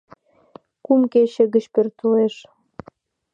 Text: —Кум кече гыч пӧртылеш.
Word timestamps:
—Кум 0.85 1.01
кече 1.13 1.43
гыч 1.53 1.65
пӧртылеш. 1.73 2.35